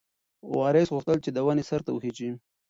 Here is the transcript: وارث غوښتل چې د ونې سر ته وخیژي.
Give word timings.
وارث 0.57 0.87
غوښتل 0.95 1.17
چې 1.25 1.29
د 1.33 1.37
ونې 1.45 1.63
سر 1.69 1.81
ته 1.85 1.91
وخیژي. 1.93 2.29